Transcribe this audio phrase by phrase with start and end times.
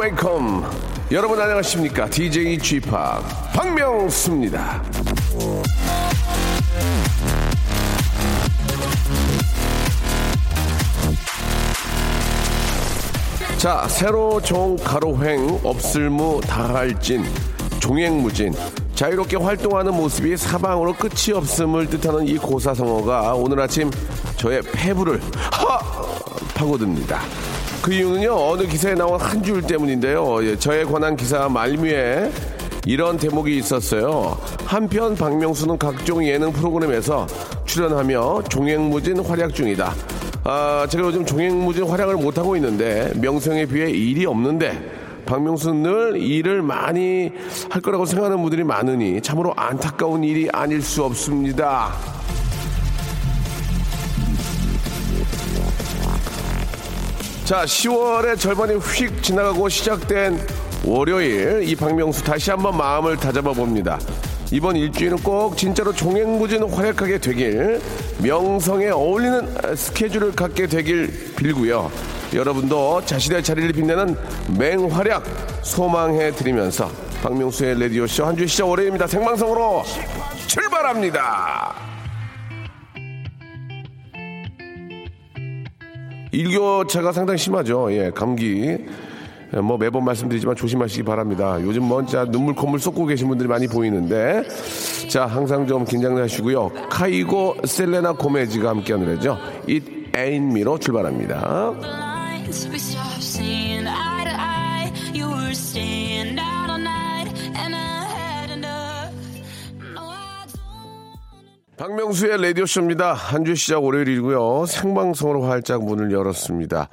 [0.00, 0.64] welcome.
[1.10, 2.08] 여러분 안녕하십니까?
[2.08, 4.82] DJ G 박명수입니다.
[13.58, 17.22] 자, 새로 종 가로횡 없을무 다할진
[17.78, 18.54] 종횡무진
[18.94, 23.90] 자유롭게 활동하는 모습이 사방으로 끝이 없음을 뜻하는 이 고사성어가 오늘 아침
[24.38, 25.20] 저의 폐부를
[25.52, 25.78] 하
[26.54, 27.20] 파고듭니다.
[27.82, 30.44] 그 이유는요 어느 기사에 나온 한 줄 때문인데요.
[30.44, 32.30] 예, 저에 관한 기사 말미에
[32.86, 34.38] 이런 대목이 있었어요.
[34.66, 37.26] 한편 박명수는 각종 예능 프로그램에서
[37.64, 39.94] 출연하며 종횡무진 활약 중이다.
[40.44, 47.30] 아, 제가 요즘 종횡무진 활약을 못하고 있는데 명성에 비해 일이 없는데 박명수는 늘 일을 많이
[47.70, 51.92] 할 거라고 생각하는 분들이 많으니 참으로 안타까운 일이 아닐 수 없습니다.
[57.50, 60.38] 자, 10월의 절반이 휙 지나가고 시작된
[60.84, 63.98] 월요일 이 박명수 다시 한번 마음을 다잡아 봅니다.
[64.52, 67.80] 이번 일주일은 꼭 진짜로 종횡무진 활약하게 되길
[68.22, 71.90] 명성에 어울리는 스케줄을 갖게 되길 빌고요.
[72.32, 74.16] 여러분도 자신의 자리를 빛내는
[74.56, 75.24] 맹활약
[75.62, 76.88] 소망해 드리면서
[77.20, 79.08] 박명수의 레디오 쇼 한 주 시작 월요일입니다.
[79.08, 79.82] 생방송으로
[80.46, 81.89] 출발합니다.
[86.32, 87.92] 일교차가 상당히 심하죠.
[87.92, 88.78] 예, 감기.
[89.62, 91.58] 뭐 매번 말씀드리지만 조심하시기 바랍니다.
[91.60, 94.44] 요즘 뭐 진짜 눈물 콧물 쏟고 계신 분들이 많이 보이는데
[95.08, 96.70] 자 항상 좀 긴장하시고요.
[96.88, 99.38] 카이고 셀레나 고메즈가 함께하는 노래죠.
[99.68, 101.74] It Ain't Me로 출발합니다.
[111.80, 113.14] 박명수의 라디오쇼입니다.
[113.14, 114.66] 한 주 시작 월요일이고요.
[114.66, 116.90] 생방송으로 활짝 문을 열었습니다.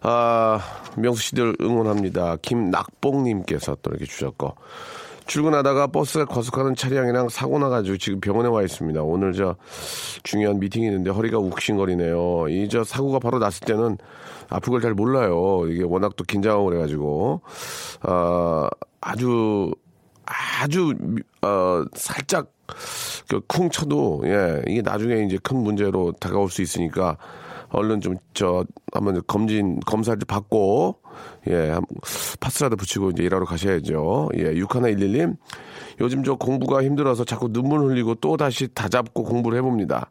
[0.00, 0.60] 아,
[0.96, 2.36] 명수 씨들 응원합니다.
[2.40, 4.54] 김낙봉님께서 또 이렇게 주셨고.
[5.26, 9.02] 출근하다가 버스가 과속하는 차량이랑 사고 나가지고 지금 병원에 와 있습니다.
[9.02, 9.54] 오늘 저
[10.22, 12.46] 중요한 미팅이 있는데 허리가 욱신거리네요.
[12.48, 13.98] 이 저 사고가 바로 났을 때는
[14.48, 15.64] 아픈 걸 잘 몰라요.
[15.68, 17.42] 이게 워낙 또 긴장하고 그래가지고.
[18.00, 18.66] 아,
[19.02, 19.72] 아주
[20.24, 22.74] 아주 미- 어 살짝 그
[23.48, 27.16] 쿵 쳐도 예 이게 나중에 이제 큰 문제로 다가올 수 있으니까
[27.70, 30.96] 얼른 좀 저 한번 검진 검사를 받고
[31.48, 31.84] 예 한-
[32.40, 34.28] 파스라도 붙이고 이제 일하러 가셔야죠.
[34.36, 35.36] 예 6111님.
[36.00, 40.10] 요즘 저 공부가 힘들어서 자꾸 눈물 흘리고 또 다시 다잡고 공부를 해봅니다.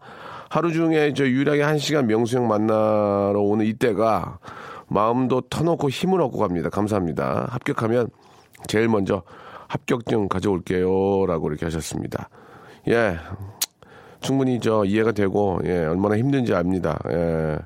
[0.50, 4.40] 하루 중에 저 유일하게 한 시간 명수 형 만나러 오는 이때가
[4.88, 6.70] 마음도 터놓고 힘을 얻고 갑니다.
[6.70, 7.48] 감사합니다.
[7.52, 8.10] 합격하면
[8.68, 9.22] 제일 먼저
[9.68, 11.26] 합격증 가져올게요.
[11.28, 12.30] 라고 이렇게 하셨습니다.
[12.88, 13.18] 예.
[14.22, 17.00] 충분히 저 이해가 되고, 예, 얼마나 힘든지 압니다.
[17.12, 17.58] 예.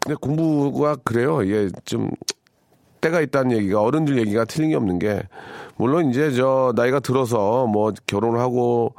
[0.00, 1.46] 근데 공부가 그래요.
[1.46, 2.10] 예, 좀,
[3.00, 5.22] 때가 있다는 얘기가 어른들 얘기가 틀린 게 없는 게,
[5.76, 8.94] 물론 이제 저 나이가 들어서 뭐 결혼을 하고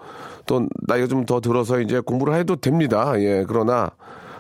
[0.48, 3.14] 또 나이가 좀 더 들어서 이제 공부를 해도 됩니다.
[3.20, 3.92] 예, 그러나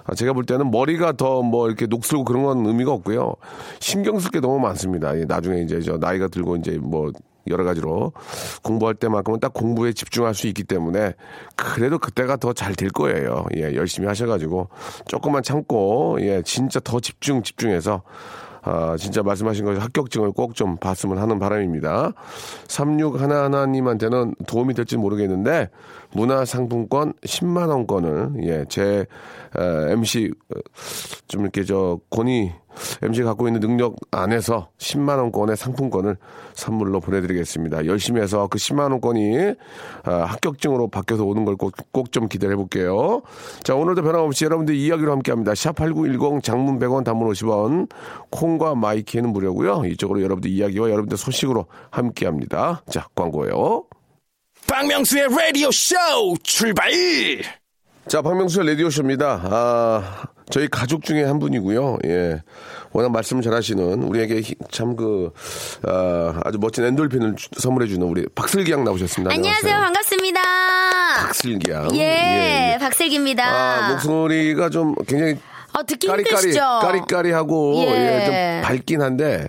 [0.06, 3.36] 아, 제가 볼 때는 머리가 더 뭐 이렇게 녹슬고 그런 건 의미가 없고요.
[3.80, 5.16] 신경 쓸 게 너무 많습니다.
[5.20, 7.12] 예, 나중에 이제 저 나이가 들고 이제 뭐
[7.48, 8.14] 여러 가지로
[8.64, 11.14] 공부할 때만큼은 딱 공부에 집중할 수 있기 때문에
[11.56, 13.46] 그래도 그때가 더 잘 될 거예요.
[13.58, 14.70] 예, 열심히 하셔가지고
[15.08, 18.04] 조금만 참고 예, 진짜 더 집중 집중해서
[18.64, 22.14] 아, 진짜 말씀하신 것처럼 합격증을 꼭 좀 봤으면 하는 바람입니다.
[22.68, 25.70] 3611님한테는 도움이 될지 모르겠는데,
[26.14, 29.06] 문화상품권 10만원권을, 예, 제,
[29.58, 30.60] 에, MC, 어,
[31.28, 32.52] 좀 이렇게 저, 권위,
[33.02, 36.18] MC 갖고 있는 능력 안에서 10만 원권의 상품권을
[36.54, 37.86] 선물로 보내드리겠습니다.
[37.86, 39.54] 열심히 해서 그 10만 원권이
[40.04, 43.22] 아, 합격증으로 바뀌어서 오는 걸 꼭, 꼭 좀 기대해 볼게요.
[43.64, 45.56] 자, 오늘도 변함없이 여러분들 이야기로 함께 합니다.
[45.56, 47.90] 샵 8910 장문 100원 단문 50원
[48.30, 49.84] 콩과 마이키는 무료고요.
[49.86, 52.84] 이쪽으로 여러분들 이야기와 여러분들 소식으로 함께 합니다.
[52.90, 53.86] 자, 광고예요.
[54.68, 55.96] 박명수의 라디오 쇼
[56.44, 56.92] 출발!
[58.08, 59.42] 자, 박명수의 라디오쇼입니다.
[59.44, 62.00] 아, 저희 가족 중에 한 분이고요.
[62.06, 62.42] 예.
[62.92, 65.32] 워낙 말씀을 잘 하시는, 우리에게 참 그,
[65.88, 69.34] 아, 아주 멋진 엔돌핀을 주- 선물해주는 우리 박슬기 양 나오셨습니다.
[69.34, 69.74] 안녕하세요.
[69.78, 70.42] 반갑습니다.
[71.26, 71.96] 박슬기 양.
[71.96, 73.46] 예, 박슬기입니다.
[73.46, 75.38] 아, 목소리가 좀 굉장히
[75.74, 76.60] 어, 듣기 까리까리, 힘드시죠?
[76.82, 77.88] 까리까리하고, 예.
[77.88, 79.46] 예, 좀 밝긴 한데,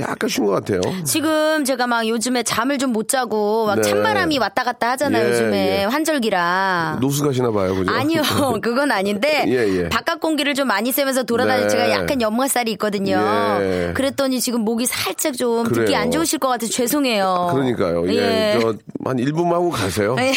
[0.00, 0.80] 약간 쉰 것 같아요.
[1.04, 3.82] 지금 제가 막 요즘에 잠을 좀 못 자고 막 네.
[3.82, 5.24] 찬바람이 왔다 갔다 하잖아요.
[5.26, 5.84] 예, 요즘에 예.
[5.84, 6.98] 환절기라.
[7.00, 7.90] 노숙 하시나 봐요, 그죠?
[7.90, 8.22] 아니요,
[8.62, 9.52] 그건 아닌데 예,
[9.84, 9.88] 예.
[9.88, 11.68] 바깥 공기를 좀 많이 쐬면서 돌아다니 네.
[11.68, 13.18] 제가 약간 연마살이 있거든요.
[13.60, 13.92] 예.
[13.94, 15.98] 그랬더니 지금 목이 살짝 좀 듣기 그래요.
[15.98, 17.48] 안 좋으실 것 같아서 죄송해요.
[17.52, 18.06] 그러니까요.
[18.14, 18.58] 예.
[18.60, 18.74] 저,
[19.04, 20.14] 한 1분만 하고 가세요.
[20.20, 20.28] 예.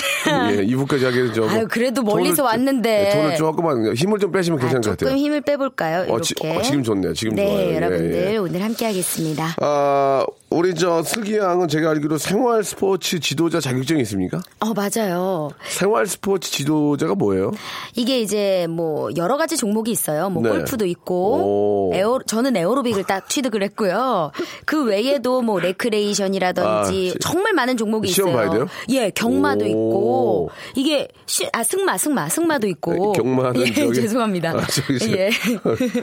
[0.52, 1.48] 예, 2부까지 하기는 좀.
[1.50, 3.08] 아유, 그래도 멀리서 돈을- 왔는데.
[3.10, 5.18] 예, 돈을 조금만 힘을 좀 빼시면 아, 괜찮을 것 조금 같아요.
[5.24, 6.00] 힘을 빼볼까요?
[6.02, 6.22] 어, 이렇게.
[6.24, 7.14] 지- 어, 지금 좋네요.
[7.14, 7.60] 지금 네, 좋아요.
[7.70, 8.38] 예, 여러분들 예.
[8.38, 9.27] 오늘 함께하겠습니다.
[9.62, 14.40] 아, 우리 저 슬기 양은 제가 알기로 생활 스포츠 지도자 자격증이 있습니까?
[14.62, 15.50] 어 맞아요.
[15.68, 17.52] 생활 스포츠 지도자가 뭐예요?
[17.96, 20.30] 이게 이제 뭐 여러 가지 종목이 있어요.
[20.30, 20.50] 뭐 네.
[20.50, 21.92] 골프도 있고 오.
[21.94, 24.32] 에어 저는 에어로빅을 딱 취득을 했고요.
[24.66, 28.42] 그 외에도 뭐 레크레이션이라든지 아, 시- 정말 많은 종목이 시험 있어요.
[28.42, 28.68] 봐야 돼요?
[28.90, 29.68] 예, 경마도 오.
[29.68, 34.52] 있고 이게 시, 아 승마 승마 승마도 있고 네, 경마는 예, 저기- 죄송합니다.
[34.52, 34.66] 아,
[35.10, 35.30] 예.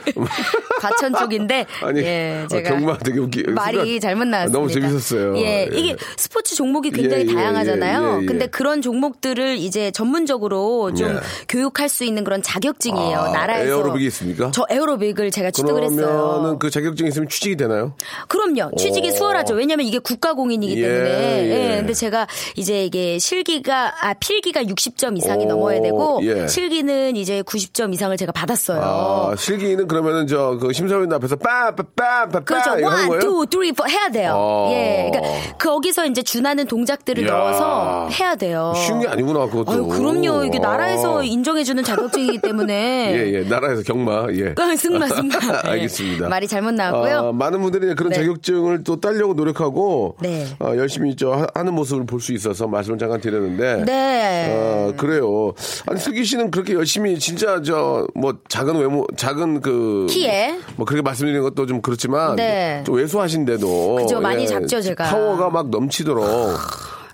[0.80, 4.58] 과천 쪽인데 아니, 예, 어, 제가 경마 되게 웃기 말이 잘못 나왔습니다.
[4.58, 5.36] 너무 재밌었어요.
[5.38, 5.76] 예, 예.
[5.78, 8.02] 이게 스포츠 종목이 굉장히 예, 예, 다양하잖아요.
[8.02, 8.26] 예, 예, 예.
[8.26, 11.20] 근데 그런 종목들을 이제 전문적으로 좀 예.
[11.48, 13.18] 교육할 수 있는 그런 자격증이에요.
[13.18, 13.70] 아, 나라에서.
[13.70, 14.50] 에어로빅이 있습니까?
[14.52, 16.06] 저 에어로빅을 제가 취득을 했어요.
[16.06, 17.94] 그러면은 그 자격증이 있으면 취직이 되나요?
[18.28, 18.74] 그럼요.
[18.76, 19.12] 취직이 오.
[19.12, 19.54] 수월하죠.
[19.54, 21.10] 왜냐면 이게 국가공인이기 예, 때문에.
[21.10, 21.72] 예.
[21.72, 22.26] 예, 근데 제가
[22.56, 26.46] 이제 이게 실기가 아 필기가 60점 이상이 오, 넘어야 되고 예.
[26.48, 28.80] 실기는 이제 90점 이상을 제가 받았어요.
[28.82, 32.78] 아, 실기는 그러면은 저 그 심사위원 앞에서 빠빠빠빠빠 그렇죠.
[32.78, 33.20] 이거 하는 원, 거예요?
[33.20, 34.32] two, three, four 해야 돼요.
[34.34, 34.70] 어.
[34.72, 35.10] 예.
[35.12, 37.24] 그러니까 거기서 이제 준하는 동작들을.
[37.26, 38.72] 넣어서 해야 돼요.
[38.76, 39.70] 쉬운 게 아니구나 그것도.
[39.72, 40.44] 아유, 그럼요.
[40.44, 40.68] 이게 아.
[40.70, 42.74] 나라에서 인정해주는 자격증이기 때문에.
[43.14, 43.40] 예, 예.
[43.48, 44.26] 나라에서 경마.
[44.32, 44.54] 예.
[44.56, 45.34] 아, 승마, 승마.
[45.66, 45.70] 예.
[45.70, 46.28] 알겠습니다.
[46.28, 47.18] 말이 잘못 나왔고요.
[47.18, 48.16] 아, 많은 분들이 그런 네.
[48.16, 50.46] 자격증을 또 따려고 노력하고 네.
[50.58, 54.54] 아, 열심히 저 하- 하는 모습을 볼 수 있어서 말씀을 잠깐 드렸는데 네.
[54.90, 55.52] 아, 그래요.
[55.86, 60.58] 아니 슬기 씨는 그렇게 열심히 진짜 저 뭐 작은 외모 작은 그 키에?
[60.76, 62.82] 뭐 그렇게 말씀드리는 것도 좀 그렇지만 네.
[62.86, 65.04] 좀 왜소하신데도 예, 그죠, 많이 작죠, 제가.
[65.04, 66.24] 파워가 막 넘치도록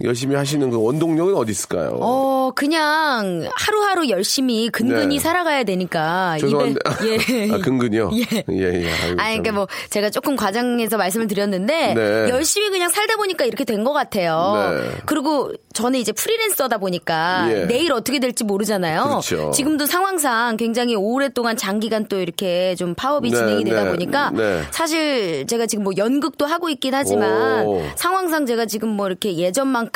[0.03, 1.99] 열심히 하시는 그 원동력은 어디 있을까요?
[2.01, 5.21] 어, 그냥 하루하루 열심히 근근히 네.
[5.21, 6.37] 살아가야 되니까.
[6.41, 7.51] 죄송한데 입에, 예.
[7.53, 8.11] 아, 근근이요.
[8.17, 8.45] 예.
[8.51, 8.89] 예, 예.
[9.19, 9.43] 아이고.
[9.43, 12.29] 그러니까 뭐, 제가 조금 과장해서 말씀을 드렸는데, 네.
[12.31, 14.75] 열심히 그냥 살다 보니까 이렇게 된 것 같아요.
[14.75, 14.91] 네.
[15.07, 17.65] 그리고 저는 이제 프리랜서다 보니까, 예.
[17.67, 19.05] 내일 어떻게 될지 모르잖아요.
[19.05, 19.51] 그렇죠.
[19.53, 24.63] 지금도 상황상 굉장히 오랫동안 장기간 또 이렇게 좀 파업이 네, 진행이 되다 네, 보니까, 네.
[24.71, 27.83] 사실 제가 지금 뭐 연극도 하고 있긴 하지만, 오.
[27.97, 29.90] 상황상 제가 지금 뭐 이렇게 예전만큼,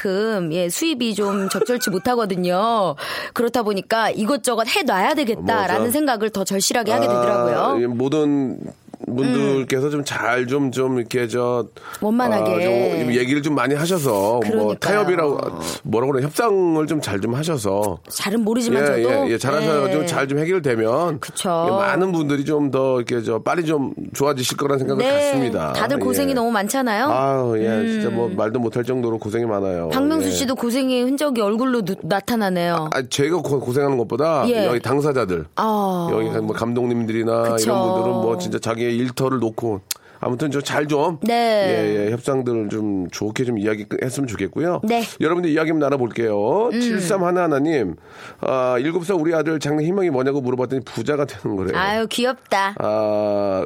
[0.52, 2.94] 예, 수입이 좀 적절치 못하거든요.
[3.32, 5.90] 그렇다 보니까 이것저것 해놔야 되겠다라는 맞아.
[5.90, 7.58] 생각을 더 절실하게 하게 되더라고요.
[7.58, 8.58] 아, 이 모든
[9.06, 11.66] 분들께서 좀 잘좀좀 이렇게 저
[12.00, 12.52] 원만하게.
[12.52, 14.74] 아, 좀 얘기를 좀 많이 하셔서 뭐 그러니까요.
[14.76, 15.38] 타협이라고
[15.84, 18.98] 뭐라고 그래 협상을 좀잘좀 하셔서 잘은 모르지만 예, 저도
[19.28, 19.92] 예, 예, 잘하셔서 예.
[19.92, 21.66] 좀잘좀 해결되면 그쵸.
[21.68, 25.72] 예, 많은 분들이 좀 더 이렇게 저 빨리 좀 좋아지실 거라는 생각을 네, 갖습니다.
[25.74, 26.34] 다들 고생이 예.
[26.34, 27.06] 너무 많잖아요.
[27.10, 29.90] 아유, 예, 진짜 뭐 말도 못할 정도로 고생이 많아요.
[29.90, 30.32] 박명수 예.
[30.32, 32.88] 씨도 고생의 흔적이 얼굴로 누- 나타나네요.
[32.92, 34.66] 아, 제가 고, 고생하는 것보다 예.
[34.66, 36.08] 여기 당사자들 아.
[36.10, 37.64] 여기 뭐 감독님들이나 그쵸.
[37.70, 39.82] 이런 분들은 뭐 진짜 자기의 일터를 놓고
[40.24, 41.32] 아무튼 저 잘 좀 네.
[41.34, 44.80] 예, 예, 협상들을 좀 좋게 좀 이야기 했으면 좋겠고요.
[44.84, 45.02] 네.
[45.20, 46.70] 여러분들 이야기 한번 나눠볼게요.
[46.72, 46.78] 음.
[46.80, 47.96] 73하나하나님,
[48.40, 51.76] 아, 7살 우리 아들 장래 희망이 뭐냐고 물어봤더니 부자가 되는 거래요.
[51.76, 52.74] 아유 귀엽다.
[52.78, 53.64] 아,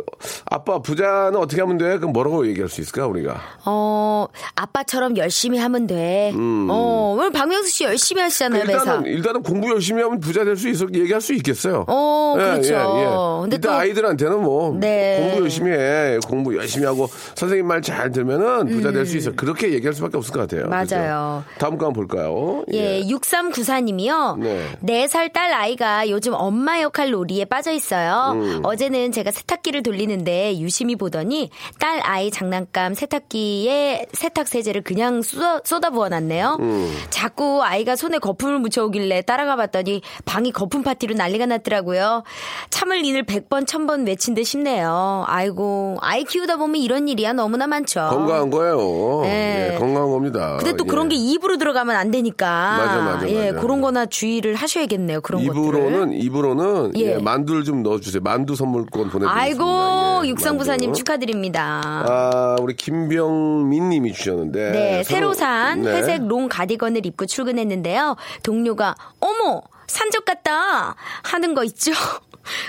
[0.51, 1.97] 아빠 부자는 어떻게 하면 돼?
[1.99, 3.41] 그럼 뭐라고 얘기할 수 있을까 우리가?
[3.65, 6.33] 어 아빠처럼 열심히 하면 돼.
[6.35, 8.79] 어 오늘 박명수 씨 열심히 하시잖아요 매사.
[8.79, 9.07] 음.
[9.07, 11.85] 일단은 일단은 공부 열심히 하면 부자 될 수 있어 얘기할 수 있겠어요.
[11.87, 13.39] 어, 그렇죠.
[13.43, 15.19] 근데 일단 또- 아이들한테는 뭐 네.
[15.21, 19.33] 공부 열심히 해, 공부 열심히 하고 선생님 말 잘 들면은 부자 될 수 있어.
[19.33, 20.65] 그렇게 얘기할 수밖에 없을 것 같아요.
[20.65, 20.71] 음.
[20.71, 21.43] 맞아요.
[21.45, 21.59] 그죠?
[21.59, 22.65] 다음 거 한번 볼까요?
[22.73, 24.39] 예, 6394님이요.
[24.39, 24.67] 네.
[24.81, 25.07] 네.
[25.07, 28.33] 4살 딸 아이가 요즘 엄마 역할 놀이에 빠져 있어요.
[28.35, 28.61] 음.
[28.65, 35.91] 어제는 제가 세탁기를 돌리는데 유심히 보더니 딸 아이 장난감 세탁기에 세탁 세제를 그냥 쏟아, 쏟아
[35.91, 36.57] 부어 놨네요.
[36.61, 36.93] 음.
[37.11, 42.25] 자꾸 아이가 손에 거품을 묻혀오길래 따라가 봤더니 방이 거품 파티로 난리가 났더라고요.
[42.71, 45.25] 참을 인을 100번, 1000번 외친 듯 싶네요.
[45.27, 48.01] 아이고, 아이 키우다 보면 이런 일이야 너무나 많죠.
[48.11, 49.23] 건강한 거예요.
[49.23, 49.73] 네.
[49.75, 50.57] 예, 건강한 겁니다.
[50.59, 50.89] 근데 또 예.
[50.89, 52.77] 그런 게 입으로 들어가면 안 되니까.
[52.79, 53.61] 맞아, 맞아, 예, 맞아.
[53.63, 55.21] 그런 거나 주의를 하셔야겠네요.
[55.23, 55.43] 그런.
[55.43, 57.15] 입으로는 입으로는 예.
[57.15, 58.23] 예, 만두를 좀 넣어주세요.
[58.23, 59.33] 만두 선물권 보내드리겠습니다.
[59.33, 60.93] 아이고, 예, 육상부사님.
[60.93, 61.81] 축하드립니다.
[61.85, 64.71] 아, 우리 김병민 님이 주셨는데.
[64.71, 65.93] 네, 새로 산 네.
[65.93, 68.17] 회색 롱 가디건을 입고 출근했는데요.
[68.43, 71.93] 동료가 어머 산적 같다 하는 거 있죠.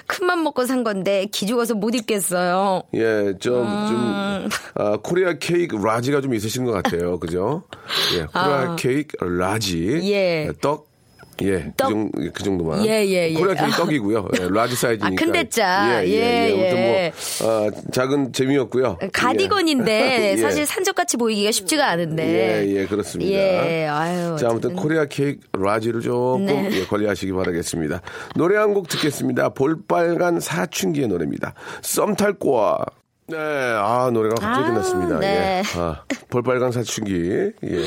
[0.07, 2.83] 큰맘 먹고 산 건데 기죽어서 못 입겠어요.
[2.93, 3.87] 예, 좀, 음.
[3.87, 7.19] 좀, 아, Korea cake large가 좀 있으신 것 같아요.
[7.19, 7.63] 그죠?
[8.15, 9.99] 예, Korea cake large.
[10.11, 10.51] 예.
[10.61, 10.88] 떡,
[11.41, 11.89] 예, 그, 떡.
[11.89, 12.85] 정, 그 정도 만.
[12.85, 13.33] 예, 예, 예.
[13.33, 14.27] Korea cake 떡이고요.
[14.39, 15.07] 예, large 사이즈니까.
[15.07, 16.03] 아, 큰 대짜.
[16.03, 16.17] 예, 예, 예.
[16.17, 17.13] 예, 아무튼 예.
[17.41, 18.97] 뭐, 아, 작은 재미였고요.
[19.13, 20.37] 가디건인데 예.
[20.37, 22.65] 사실 산적같이 보이기가 쉽지가 않은데.
[22.67, 23.31] 예, 예, 그렇습니다.
[23.31, 24.37] 예, 아유.
[24.39, 26.69] 자, 아무튼 Korea cake large를 조금 네.
[26.71, 28.01] 예, 관리하시기 바라겠습니다.
[28.35, 29.49] 노래 한 곡 듣겠습니다.
[29.49, 31.55] 볼빨간 사춘기의 노래입니다.
[31.81, 32.77] 썸 탈꺼야.
[33.29, 35.19] 네, 아, 노래가 갑자기 아, 끝났습니다.
[35.19, 35.61] 네.
[35.63, 35.79] 예.
[35.79, 37.51] 아, 볼빨간 사춘기.
[37.63, 37.85] 예.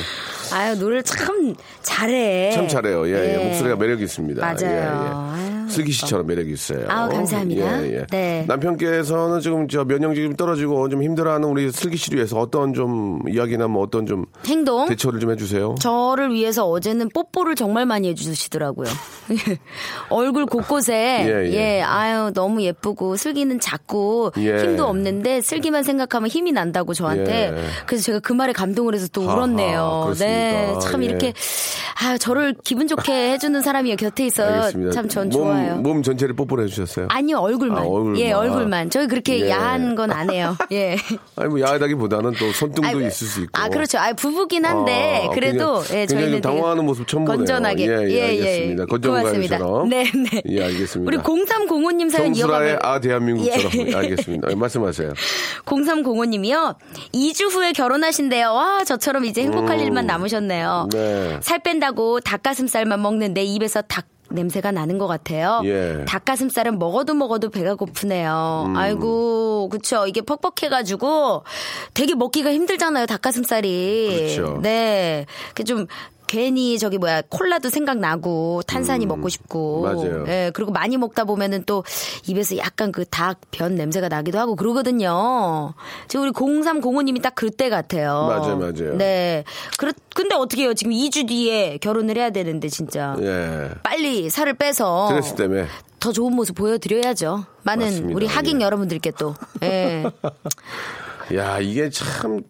[0.53, 2.53] 아유, 노래를 참 잘해.
[2.53, 3.07] 참 잘해요.
[3.09, 3.41] 예, 예.
[3.41, 3.45] 예.
[3.49, 4.41] 목소리가 매력이 있습니다.
[4.41, 5.52] 맞아요.
[5.63, 6.87] 아유, 슬기 씨처럼 매력이 있어요.
[6.89, 7.85] 아우, 감사합니다.
[7.85, 8.07] 예, 예.
[8.11, 8.45] 네.
[8.49, 13.69] 남편께서는 지금 저 면역력이 좀 떨어지고 좀 힘들어하는 우리 슬기 씨를 위해서 어떤 좀 이야기나
[13.69, 14.87] 뭐 어떤 좀 행동?
[14.89, 15.77] 대처를 좀 해주세요.
[15.81, 18.89] 저를 위해서 어제는 뽀뽀를 정말 많이 해주시더라고요.
[20.11, 20.93] 얼굴 곳곳에
[21.27, 21.83] 예, 예, 예.
[21.83, 24.59] 아유 너무 예쁘고 슬기는 작고 예.
[24.59, 27.65] 힘도 없는데 슬기만 생각하면 힘이 난다고 저한테 예.
[27.87, 30.15] 그래서 제가 그 말에 감동을 해서 또 울었네요.
[30.19, 31.07] 네, 참 예.
[31.07, 31.33] 이렇게
[32.03, 34.93] 아 저를 기분 좋게 해주는 사람이 곁에 있어 알겠습니다.
[34.93, 35.62] 참전 몸, 좋아요.
[35.77, 37.07] 몸 전체를 뽀뽀를 해주셨어요.
[37.11, 37.79] 아니요 얼굴만.
[37.79, 38.19] 아, 얼굴만.
[38.19, 38.91] 예 얼굴만.
[38.91, 39.51] 저희 그렇게 예.
[39.51, 40.57] 야한 건 안 해요.
[40.73, 40.97] 예.
[41.37, 43.51] 아니 뭐 야하다기보다는 또 손등도 아이고, 있을 수 있고.
[43.61, 43.99] 아, 그렇죠.
[43.99, 46.41] 아, 부부긴 한데, 아, 그래도, 굉장히- 예, 저희는.
[46.43, 47.39] 당황하는 모습 처음 보네요.
[47.39, 47.87] 건전하게.
[47.87, 48.85] 예, 예, 알겠습니다.
[48.87, 49.59] 고맙습니다.
[49.59, 49.89] 건전가요처럼.
[49.89, 50.43] 네, 네.
[50.49, 51.09] 예, 알겠습니다.
[51.09, 52.79] 우리 0305님 사연 이어가면.
[52.83, 53.95] 아 대한민국처럼 예.
[53.95, 54.51] 알겠습니다.
[54.51, 55.13] 예, 말씀하세요.
[55.65, 56.77] 0305님이요.
[57.15, 58.53] 2주 후에 결혼하신대요.
[58.53, 60.89] 와, 저처럼 이제 행복할 일만 남으셨네요.
[60.93, 61.39] 네.
[61.41, 65.61] 살 뺀다고 닭가슴살만 먹는데 입에서 닭 냄새가 나는 것 같아요.
[65.65, 66.05] 예.
[66.07, 68.65] 닭가슴살은 먹어도 먹어도 배가 고프네요.
[68.69, 68.77] 음.
[68.77, 70.07] 아이고, 그쵸.
[70.07, 71.45] 이게 퍽퍽해가지고
[71.95, 74.35] 되게 먹기가 힘들잖아요, 닭가슴살이.
[74.35, 74.61] 그렇죠.
[74.63, 75.27] 네.
[75.55, 75.87] 그 좀,
[76.33, 79.85] 괜히 저기 뭐야 콜라도 생각나고 탄산이 먹고 싶고 음.
[79.85, 80.25] 맞아요.
[80.29, 81.85] 예 그리고 많이 먹다 보면은 또
[82.27, 85.75] 입에서 약간 그 닭 변 냄새가 나기도 하고 그러거든요.
[86.09, 88.27] 지금 우리 0305님이 딱 그때 같아요.
[88.29, 88.97] 맞아요, 맞아요.
[88.97, 89.45] 네.
[89.77, 90.73] 그렇 근데 어떻게 해요?
[90.73, 93.69] 지금 2주 뒤에 결혼을 해야 되는데 진짜 예.
[93.83, 95.67] 빨리 살을 빼서 스트레스 때문에.
[96.01, 97.45] 더 좋은 모습 보여드려야죠.
[97.63, 98.17] 많은 맞습니다.
[98.17, 98.65] 우리 하객 예.
[98.65, 99.35] 여러분들께 또.
[99.63, 100.05] 예.
[101.37, 102.41] 야, 이게 참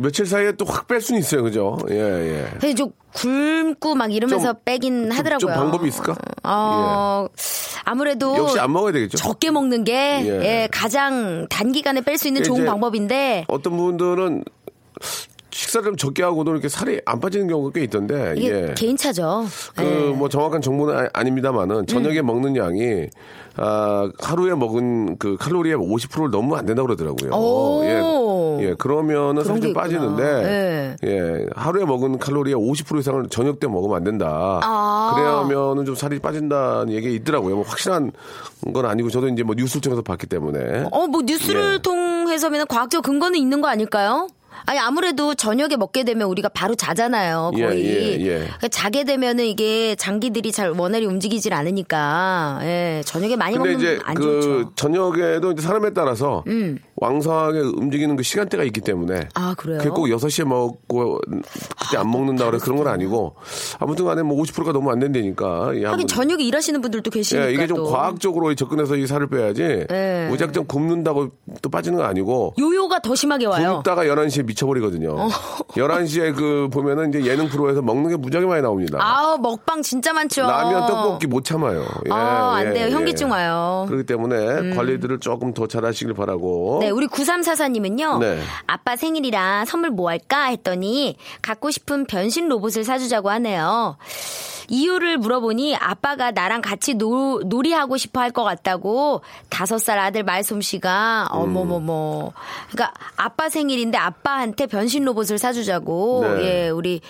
[0.00, 1.42] 며칠 사이에 또 확 뺄 수는 있어요.
[1.42, 1.78] 그죠?
[1.90, 2.48] 예, 예.
[2.52, 5.38] 근데 좀 굶고 막 이러면서 좀- 빼긴 좀- 하더라고요.
[5.38, 6.14] 좀 방법이 있을까?
[6.44, 7.26] 어,
[7.84, 9.18] 아무래도 역시 안 먹어야 되겠죠.
[9.18, 9.92] 적게 먹는 게
[10.24, 10.28] 예.
[10.44, 14.44] 예, 가장 단기간에 뺄 수 있는 좋은 이제 방법인데 어떤 분들은
[15.52, 18.34] 식사를 좀 적게 하고도 이렇게 살이 안 빠지는 경우가 꽤 있던데.
[18.36, 18.74] 이게 예.
[18.74, 19.46] 개인차죠.
[19.76, 20.16] 그 예.
[20.16, 23.08] 뭐 정확한 정보는 아, 닙니다만은 저녁에 먹는 양이
[23.56, 27.32] 아, 하루에 먹은 그 칼로리의 50%를 넘으면 안 된다고 그러더라고요.
[27.32, 27.84] 오.
[27.84, 28.00] 예.
[28.60, 29.72] 예, 그러면은 살이 좀.
[29.72, 31.46] 빠지는데 예.
[31.54, 34.60] 하루에 먹은 칼로리의 50% 이상을 저녁 때 먹으면 안 된다.
[34.62, 35.12] 아.
[35.16, 37.56] 그러면은 좀 살이 빠진다는 얘기가 있더라고요.
[37.56, 38.12] 뭐 확실한
[38.72, 41.78] 건 아니고 저도 이제 뭐 뉴스를 통해서 봤기 때문에 어, 뭐 뉴스를 예.
[41.82, 44.28] 통해서면 과학적 근거는 있는 거 아닐까요?
[44.66, 48.34] 아니 아무래도 저녁에 먹게 되면 우리가 바로 자잖아요 예, 거의 예, 예.
[48.38, 54.00] 그러니까 자게 되면은 이게 장기들이 잘 원활히 움직이질 않으니까 예 저녁에 많이 근데 먹으면 이제
[54.04, 54.66] 안 그 좋죠 음.
[54.76, 56.44] 저녁에도 이제 사람에 따라서
[56.96, 59.78] 왕성하게 움직이는 그 시간대가 있기 때문에 아, 그래요?
[59.78, 61.20] 그게 꼭 6시에 먹고
[61.80, 63.36] 그때 안 먹는다 그래 그런 건 아니고
[63.78, 65.70] 아무튼 간에 뭐 50%가 너무 안 된다니까.
[65.76, 67.84] 예, 하긴 저녁에 일하시는 분들도 계시니까 예, 이게 좀 또.
[67.86, 70.26] 과학적으로 접근해서 이 살을 빼야지 예.
[70.30, 71.30] 무작정 굶는다고
[71.62, 75.28] 또 빠지는 거 아니고 요요가 더 심하게 와요 굶다가 11시에 미쳐버리거든요.
[75.68, 78.98] 11시에 그 보면은 이제 예능 프로에서 먹는 게 무지하게 많이 나옵니다.
[79.00, 81.84] 아우 먹방 진짜 많죠 라면 떡볶이 못 참아요.
[82.06, 82.86] 예, 아, 안 예, 돼요.
[82.86, 82.90] 예.
[82.90, 83.84] 현기증 와요.
[83.84, 83.88] 음.
[83.88, 86.78] 그렇기 때문에 관리들을 조금 더 잘하시길 바라고.
[86.80, 88.18] 네, 우리 9344님은요.
[88.18, 88.40] 네.
[88.66, 93.96] 아빠 생일이라 선물 뭐 할까 했더니 갖고 싶은 변신 로봇을 사주자고 하네요.
[94.70, 101.28] 이유를 물어보니 아빠가 나랑 같이 노, 놀이하고 싶어 할 것 같다고 다섯 살 아들 말솜씨가
[101.32, 102.30] 어머머머.
[102.70, 106.44] 그러니까 아빠 생일인데 아빠한테 변신 로봇을 사주자고 네.
[106.66, 107.00] 예 우리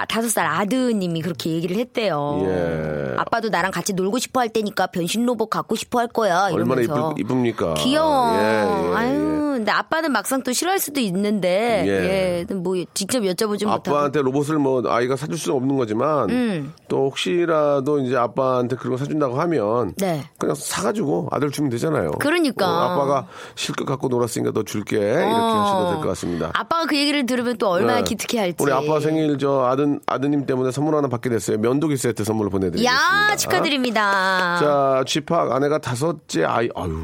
[0.00, 2.40] 아, 다섯 살 아드님이 그렇게 얘기를 했대요.
[2.44, 3.14] 예.
[3.18, 6.48] 아빠도 나랑 같이 놀고 싶어 할 테니까 변신 로봇 갖고 싶어 할 거야.
[6.50, 7.10] 얼마나 이러면서.
[7.18, 7.74] 이쁠, 이쁩니까?
[7.74, 8.32] 귀여워.
[8.32, 9.40] 예, 예, 아유, 예.
[9.60, 12.46] 근데 아빠는 막상 또 싫어할 수도 있는데, 예.
[12.50, 13.94] 예, 뭐 직접 여쭤보지 못하고.
[13.94, 16.72] 아빠한테 로봇을 뭐 아이가 사줄 수는 없는 거지만 음.
[16.88, 20.24] 또 혹시라도 이제 아빠한테 그런 거 사준다고 하면 네.
[20.38, 22.12] 그냥 사가지고 아들 주면 되잖아요.
[22.12, 22.66] 그러니까.
[22.66, 25.62] 어, 아빠가 실컷 갖고 놀았으니까 너 줄게 이렇게 어.
[25.62, 26.50] 하셔도 될 것 같습니다.
[26.54, 28.04] 아빠가 그 얘기를 들으면 또 얼마나 네.
[28.04, 28.56] 기특해 할지.
[28.60, 31.58] 우리 아빠 생일 저 아드 아드님 때문에 선물 하나 받게 됐어요.
[31.58, 33.32] 면도기 세트 선물로 보내드리겠습니다.
[33.32, 34.56] 야, 축하드립니다.
[34.60, 36.98] 자, 쥐팍 아내가 다섯째 아이, 아유.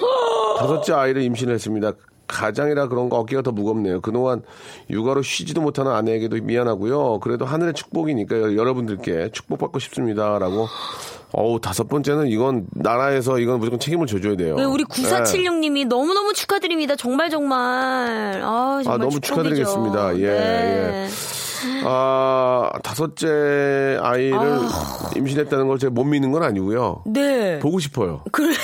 [0.58, 1.92] 다섯째 아이를 임신했습니다.
[2.28, 4.00] 가장이라 그런가 어깨가 더 무겁네요.
[4.00, 4.42] 그동안
[4.88, 7.20] 육아로 쉬지도 못하는 아내에게도 미안하고요.
[7.20, 10.66] 그래도 하늘의 축복이니까 여- 여러분들께 축복받고 싶습니다라고.
[11.34, 14.54] 어우, 다섯 번째는 이건 나라에서 이건 무조건 책임을 져줘야 돼요.
[14.56, 14.88] 네, 우리 네.
[14.88, 16.94] 9476님이 너무너무 축하드립니다.
[16.96, 18.40] 정말 정말.
[18.42, 19.20] 아, 정말 아, 너무 축복이죠.
[19.64, 20.18] 축하드리겠습니다.
[20.18, 21.08] 예, 네.
[21.84, 24.38] 아, 다섯째 아이를
[25.16, 27.02] 임신했다는 걸 제가 못 믿는 건 아니고요.
[27.06, 27.58] 네.
[27.58, 28.22] 보고 싶어요.
[28.32, 28.54] 그래.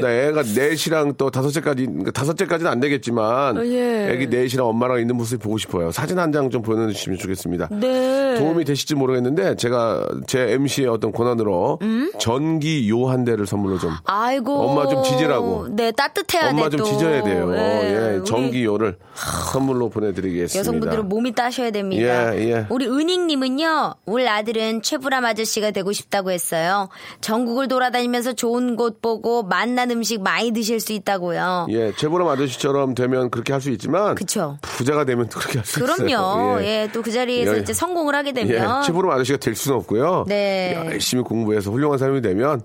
[0.00, 4.10] 나 애가 넷이랑 또 다섯째까지, 그러니까 다섯째까지는 안 되겠지만, 어, 예.
[4.10, 5.90] 애기 넷이랑 엄마랑 있는 모습이 보고 싶어요.
[5.92, 7.68] 사진 한 장 좀 보내주시면 좋겠습니다.
[7.72, 8.34] 네.
[8.38, 12.12] 도움이 되실지 모르겠는데, 제가 제 MC의 어떤 권한으로 음?
[12.18, 13.90] 전기 요 한 대를 선물로 좀.
[14.04, 14.54] 아이고.
[14.54, 15.68] 엄마 좀 지지라고.
[15.70, 16.48] 네, 따뜻해야 돼.
[16.50, 16.84] 엄마 좀 또.
[16.84, 17.50] 지져야 돼요.
[17.50, 20.58] 네, 예, 우리 전기 요를 선물로 보내드리겠습니다.
[20.58, 22.34] 여성분들은 몸이 따셔야 됩니다.
[22.36, 22.47] 예, 예.
[22.68, 26.88] 우리 은익님은요, 우리 아들은 최불암 아저씨가 되고 싶다고 했어요.
[27.20, 31.66] 전국을 돌아다니면서 좋은 곳 보고 맛난 음식 많이 드실 수 있다고요.
[31.70, 34.58] 예, 최보람 아저씨처럼 되면 그렇게 할 수 있지만, 그쵸.
[34.62, 35.96] 부자가 되면 또 그렇게 할 수 있어요.
[35.96, 36.62] 그럼요.
[36.62, 37.60] 예, 또 그 자리에서 예.
[37.60, 40.24] 이제 성공을 하게 되면 예, 최보람 아저씨가 될 수는 없고요.
[40.28, 40.74] 네.
[40.86, 42.62] 열심히 공부해서 훌륭한 사람이 되면,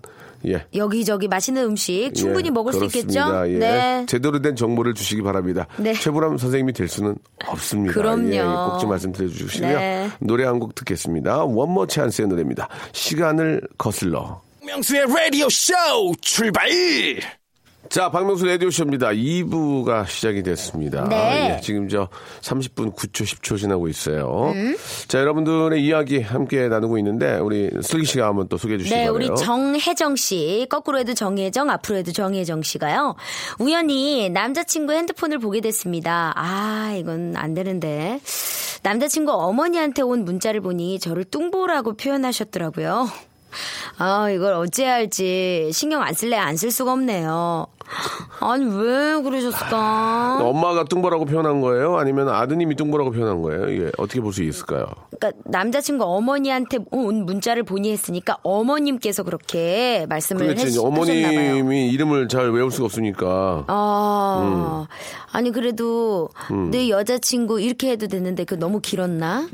[0.47, 0.65] 예.
[0.75, 3.45] 여기저기 맛있는 음식 충분히 예, 먹을 수 그렇습니다.
[3.45, 3.53] 있겠죠?
[3.53, 3.57] 예.
[3.59, 4.05] 네.
[4.07, 5.67] 제대로 된 정보를 주시기 바랍니다.
[5.77, 5.93] 네.
[5.93, 7.15] 최보람 선생님이 될 수는
[7.47, 7.93] 없습니다.
[7.93, 8.33] 그럼요.
[8.33, 9.77] 예, 꼭좀 말씀드려 주시고요.
[9.77, 10.09] 네.
[10.19, 11.43] 노래 한 곡 듣겠습니다.
[11.45, 12.69] 원모 찬스의 노래입니다.
[12.93, 14.41] 시간을 거슬러.
[14.62, 15.73] 박명수의 라디오 쇼
[16.21, 16.69] 출발!
[17.93, 19.09] 자, 박명수 라디오쇼입니다.
[19.09, 21.07] 2부가 시작이 됐습니다.
[21.09, 21.57] 네.
[21.57, 22.07] 예, 지금 저
[22.41, 24.51] 30분 9초, 10초 지나고 있어요.
[24.55, 24.75] 음.
[25.07, 29.13] 자, 여러분들의 이야기 함께 나누고 있는데, 우리 슬기 씨가 한번 또 소개해 주시기 네, 바래요.
[29.13, 33.13] 우리 정혜정 씨, 거꾸로 해도 정혜정, 앞으로 해도 정혜정 씨가요.
[33.59, 36.33] 우연히 남자친구 핸드폰을 보게 됐습니다.
[36.35, 38.19] 아, 이건 안 되는데.
[38.81, 43.07] 남자친구 어머니한테 온 문자를 보니 저를 뚱보라고 표현하셨더라고요.
[44.00, 47.67] 아, 이걸 어찌해야 할지 신경 안 쓸래 안 쓸 수가 없네요.
[48.39, 50.39] 아니, 왜 그러셨을까?
[50.43, 51.97] 엄마가 뚱보라고 표현한 거예요?
[51.97, 53.69] 아니면 아드님이 뚱보라고 표현한 거예요?
[53.69, 54.87] 이게 어떻게 볼 수 있을까요?
[55.19, 60.77] 그러니까 남자친구 어머니한테 온 문자를 보니 했으니까 어머님께서 그렇게 말씀을 그렇지.
[60.77, 60.87] 봐요.
[60.87, 63.65] 어머님이 이름을 잘 외울 수가 없으니까.
[63.67, 64.87] 아,
[65.31, 66.71] 아니 그래도 음.
[66.71, 69.47] 내 여자친구 이렇게 해도 되는데 그 너무 길었나?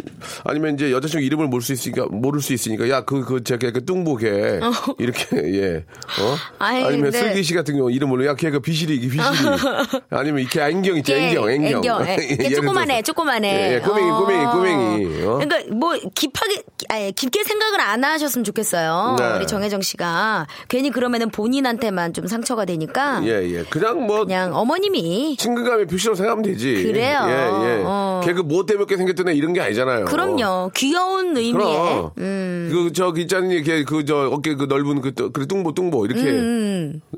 [0.45, 3.83] 아니면 이제 여자친구 이름을 모를 수 있으니까, 모를 수 있으니까, 야, 그, 그, 제가 그
[3.85, 4.59] 뚱보개.
[4.97, 5.75] 이렇게, 예.
[5.77, 6.35] 어?
[6.59, 9.21] 아니, 아니면 근데- 슬기 씨 같은 경우 이름 으로, 야, 걔가 비실이, 비실이.
[10.11, 12.05] 아니면 이렇게 안경 있지, 걔, 안경, 안경.
[12.07, 12.15] 예.
[12.17, 13.01] 걔 예를 조그만해.
[13.01, 13.47] 조그만해.
[13.49, 14.19] 예, 예, 꼬맹이, 어.
[14.19, 15.23] 꼬맹이, 꼬맹이.
[15.25, 15.37] 어?
[15.39, 19.15] 그러니까 뭐 깊하게, 아니, 깊게 생각을 안 하셨으면 좋겠어요.
[19.17, 19.37] 네.
[19.37, 23.63] 우리 정혜정 씨가 괜히 그러면은 본인한테만 좀 상처가 되니까 예, 예.
[23.69, 26.83] 그냥 뭐, 그냥 어머님이 친근감의 표시로 생각하면 되지.
[26.83, 27.21] 그래요.
[27.27, 27.83] 예, 예.
[27.85, 28.21] 어.
[28.25, 30.05] 걔그 뭐 때문에 생겼던 애 이런 게 아니잖아요.
[30.05, 32.03] 그럼요 귀여운 의미에.
[32.17, 32.69] 음.
[32.71, 36.21] 그, 저기 있잖니, 걔, 그, 저, 어깨 그 넓은 그, 또- 그 뚱보, 뚱보, 이렇게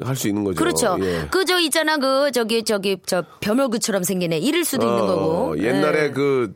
[0.01, 0.55] 할수 있는 거죠.
[0.55, 0.55] 음,
[0.95, 1.11] 그렇죠.
[1.11, 1.27] 예.
[1.29, 5.57] 그저 있잖아 그 저기 저기 저 벼멸구처럼 생긴 애 이럴 수도 있는 어, 거고.
[5.63, 6.11] 옛날에 네.
[6.11, 6.53] 그,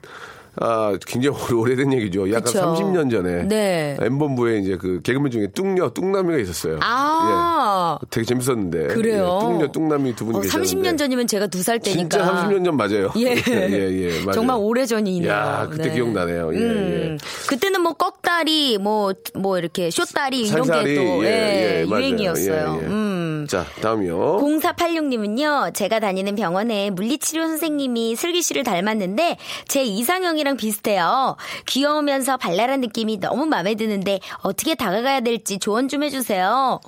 [0.58, 2.30] 아, 굉장히 오래된 얘기죠.
[2.30, 2.60] 약간 그쵸.
[2.78, 3.43] 30년 전에.
[3.43, 3.98] 네.
[4.00, 6.80] M본부에 이제 그 개그맨 중에 뚱녀, 뚱남이가 있었어요.
[6.82, 7.98] 아.
[8.02, 8.08] 예.
[8.10, 8.88] 되게 재밌었는데.
[8.88, 9.38] 그래요.
[9.41, 10.91] 예, 뚱녀, 뚱남이 두 분이 어, 계셨는데.
[10.91, 12.00] 30년 전이면 제가 두 살 때니까.
[12.17, 13.12] 진짜 30년 전 맞아요.
[13.19, 13.36] 예.
[13.50, 14.32] 예, 예, 맞아요.
[14.32, 15.30] 정말 오래 전이네요.
[15.30, 15.95] 야, 그때 네.
[15.95, 16.52] 기억나네요.
[16.54, 17.17] 예, 음.
[17.50, 22.02] 그때는 뭐 꺽다리, 뭐, 뭐 이렇게 쇼다리 이런 게 또 예, 예, 맞아요.
[22.02, 22.80] 유행이었어요.
[22.82, 22.88] 예, 예.
[22.89, 23.24] 음.
[23.47, 24.39] 자, 다음이요.
[24.41, 31.36] 0486님은요, 제가 다니는 병원에 물리치료 선생님이 슬기 씨를 닮았는데, 제 이상형이랑 비슷해요.
[31.67, 36.79] 귀여우면서 발랄한 느낌이 너무 마음에 드는데, 어떻게 다가가야 될지 조언 좀 해주세요.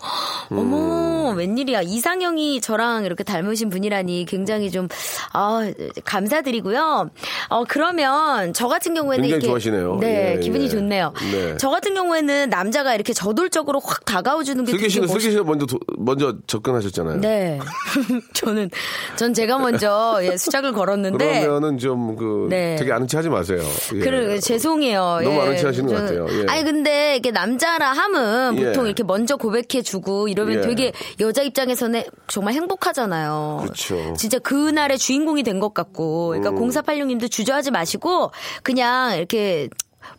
[0.51, 1.81] 어머, 웬일이야.
[1.81, 4.87] 이상형이 저랑 이렇게 닮으신 분이라니 굉장히 좀,
[5.33, 5.61] 아,
[6.05, 7.09] 감사드리고요.
[7.49, 9.47] 어, 그러면, 저 같은 경우에는 굉장히 이렇게.
[9.47, 9.97] 좋아하시네요.
[9.99, 10.69] 네, 예, 기분이 예.
[10.69, 11.13] 좋네요.
[11.31, 11.57] 네.
[11.57, 15.79] 저 같은 경우에는 남자가 이렇게 저돌적으로 확 다가와주는 게 슬기 씨는 슬기 씨가 먼저 도-
[15.97, 17.19] 먼저 접근하셨잖아요.
[17.19, 17.59] 네.
[18.33, 18.69] 저는,
[19.17, 21.41] 전 제가 먼저 예, 수작을 걸었는데.
[21.41, 22.77] 그러면은 좀그 네.
[22.77, 23.59] 되게 아는 체 하지 마세요.
[23.95, 23.99] 예.
[23.99, 25.19] 그래, 죄송해요.
[25.23, 25.39] 너무 예.
[25.41, 26.27] 아는 체 하시는 것 같아요.
[26.29, 26.45] 예.
[26.47, 28.65] 아니, 근데 이게 남자라 함은 예.
[28.67, 30.61] 보통 이렇게 먼저 고백해주고 이러면 예.
[30.61, 33.59] 되게 여자 입장에서는 정말 행복하잖아요.
[33.63, 34.13] 그렇죠.
[34.17, 36.27] 진짜 그날의 주인공이 된 것 같고.
[36.27, 36.69] 그러니까 음.
[36.69, 38.29] 0486님도 주저하지 마시고
[38.61, 39.69] 그냥 이렇게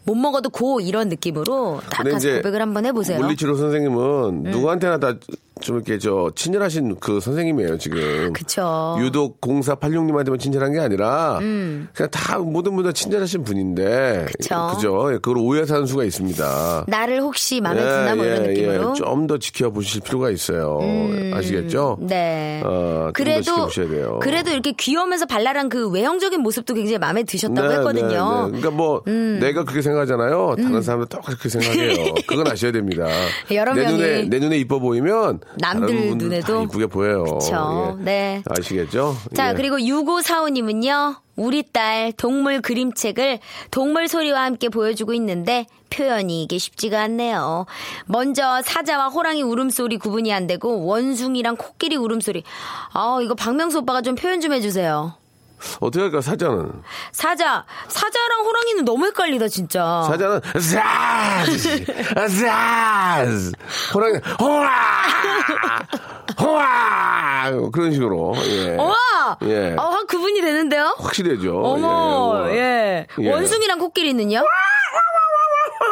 [0.03, 3.19] 못 먹어도 고 이런 느낌으로 딱 가서 고백을 한번 해보세요.
[3.19, 3.23] 음.
[3.23, 5.15] 물리치료 선생님은 누구한테나 다
[5.61, 8.33] 좀 이렇게 저 친절하신 그 선생님이에요 지금.
[8.33, 8.97] 그쵸.
[9.01, 14.73] 유독 0486님한테만 친절한 게 아니라 그냥 다 모든 분들 친절하신 분인데 그쵸.
[14.75, 15.13] 그죠?
[15.13, 16.85] 예, 그걸 오해해서 하는 수가 있습니다.
[16.89, 18.89] 나를 혹시 마음에 드나 뭐 이런 느낌으로.
[18.91, 18.95] 음.
[18.95, 20.81] 좀더 지켜보실 필요가 있어요.
[21.35, 21.99] 아시겠죠?
[22.01, 22.63] 네.
[22.65, 24.19] 어, 그래도 지켜보셔야 돼요.
[24.23, 28.47] 그래도 이렇게 귀여우면서 발랄한 그 외형적인 모습도 굉장히 마음에 드셨다고 네, 했거든요.
[28.47, 28.53] 음.
[28.53, 28.61] 네, 네.
[28.61, 30.57] 그러니까 뭐 내가 그렇게 생각하잖아요.
[30.57, 32.15] 다른 사람도 똑같이 그렇게 생각해요.
[32.27, 33.07] 그건 아셔야 됩니다.
[33.51, 36.59] 여러 내 명이 눈에 내 눈에 이뻐 보이면 남들 눈에도?
[36.59, 37.25] 다 이쁘게 보여요.
[37.25, 37.97] 그쵸.
[38.01, 38.05] 예.
[38.05, 38.43] 네.
[38.49, 39.17] 아시겠죠?
[39.35, 39.55] 자, 예.
[39.55, 43.39] 그리고 6545님은요, 우리 딸 동물 그림책을
[43.71, 47.67] 동물 소리와 함께 보여주고 있는데 표현이 이게 쉽지가 않네요.
[48.07, 52.43] 먼저 사자와 호랑이 울음소리 구분이 안 되고 원숭이랑 코끼리 울음소리.
[52.93, 55.15] 아, 이거 박명수 오빠가 좀 표현 좀 해주세요.
[55.81, 56.83] 어떻게 할까, 사자는?
[57.13, 57.65] 사자.
[57.89, 60.03] 사자랑 호랑이는 너무 헷갈리다, 진짜.
[60.07, 61.85] 사자는, 사즈!
[62.29, 63.53] 사즈!
[63.95, 64.71] 호랑이, 호라!
[66.41, 67.51] 호라!
[67.73, 68.77] 그런 식으로, 예.
[68.77, 68.95] 와!
[69.43, 69.75] 예.
[69.77, 70.95] 어, 확 구분이 되는데요?
[70.99, 71.61] 확실해죠.
[71.63, 72.55] 어머, 예.
[72.57, 73.07] 예.
[73.25, 73.31] 예.
[73.33, 74.43] 원숭이랑 코끼리는요?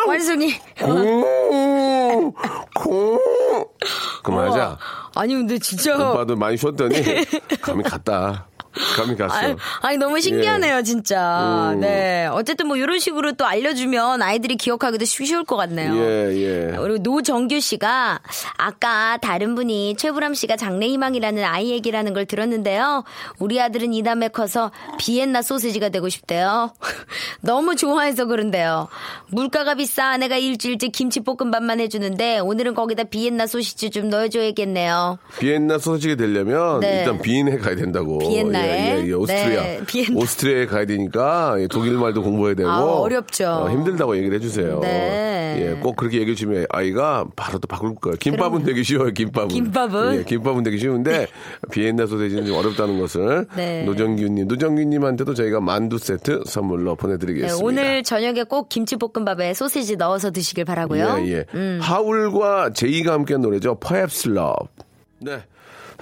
[0.07, 0.55] 원숭이.
[0.81, 2.33] 공,
[2.74, 3.18] 공.
[4.22, 4.59] 그만하자.
[4.66, 4.79] 우와.
[5.16, 5.94] 아니, 근데 진짜.
[5.96, 6.94] 오빠도 많이 쉬었더니
[7.62, 8.46] 감이 갔다.
[8.96, 9.35] 감이 갔어.
[9.35, 11.70] 아니, 아니, 너무 신기하네요, 진짜.
[11.72, 11.81] 음.
[11.81, 12.26] 네.
[12.31, 15.96] 어쨌든 뭐, 이런 식으로 또 알려주면 아이들이 기억하기도 쉬- 쉬울 것 같네요.
[15.96, 16.76] 예, 예.
[16.76, 18.20] 그리고 노정규 씨가
[18.59, 23.05] 아까 다른 분이 최불암 씨가 장래희망이라는 아이 얘기라는 걸 들었는데요.
[23.38, 26.74] 우리 아들은 이 다음에 커서 비엔나 소세지가 되고 싶대요.
[27.40, 28.88] 너무 좋아해서 그런데요.
[29.29, 35.06] 물가가 비싸 아내가 일주일째 김치볶음밥만 해주는데 오늘은 거기다 비엔나 소시지 좀 넣어줘야겠네요.
[35.38, 37.01] 비엔나 소시지가 되려면 네.
[37.01, 38.19] 일단 비엔에 가야 된다고.
[38.19, 38.69] 비엔나에?
[38.69, 39.62] 예, 예, 예, 오스트리아.
[39.62, 40.21] 네, 비엔나.
[40.21, 42.69] 오스트리아에 가야 되니까 예, 독일 말도 공부해야 되고.
[42.69, 43.47] 아, 어렵죠.
[43.49, 44.81] 어, 힘들다고 얘기를 해주세요.
[44.81, 45.57] 네.
[45.59, 48.16] 예, 꼭 그렇게 얘기해 주면 아이가 바로 또 바꿀 거예요.
[48.19, 49.49] 김밥은 되게 쉬워요, 김밥은.
[49.49, 50.19] 김밥은?
[50.19, 51.27] 예, 김밥은 되게 쉬운데
[51.73, 53.85] 비엔나 소시지는 좀 어렵다는 것을 네.
[53.85, 57.64] 노정규님, 노정규님한테도 저희가 만두 세트 선물로 네, 보내드리겠습니다.
[57.64, 61.16] 오늘 저녁에 꼭 김치볶음밥에 소시지 넣어서 드시길 바라고요.
[61.23, 61.45] 예, 예.
[61.55, 61.79] 음.
[61.81, 63.79] 하울과 제이가 함께한 노래죠.
[63.81, 64.69] Perhaps Love.
[65.26, 65.42] 네.